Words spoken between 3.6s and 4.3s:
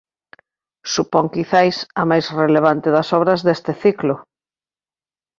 ciclo.